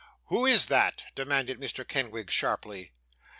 'Who 0.29 0.47
is 0.47 0.65
that?' 0.65 1.05
demanded 1.13 1.59
Mr. 1.59 1.87
Kenwigs, 1.87 2.33
sharply. 2.33 2.91